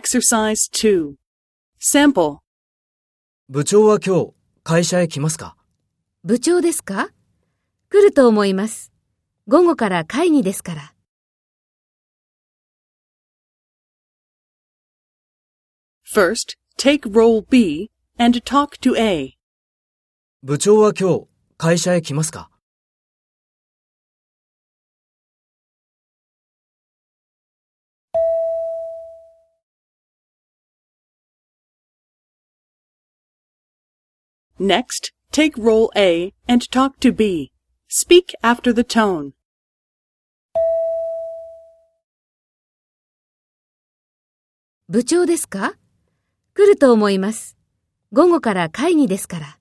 [0.00, 1.14] Exercise 2.
[1.80, 2.40] Sample.
[3.48, 5.56] 部長は今日会社へ来ますか？
[6.22, 7.08] 部長ですか？
[7.88, 8.92] 来ると思います。
[9.48, 10.94] 午後から会議ですから。
[16.04, 19.38] First, take role B and talk to A.
[20.42, 21.26] 部長は今日
[21.56, 22.50] 会社へ来ますか？
[34.58, 37.52] Next, take role A and talk to B.
[37.88, 39.32] Speak after the tone.
[44.88, 45.74] 部長ですか
[46.54, 47.58] 来ると思います。
[48.12, 49.58] 午後から会議ですから。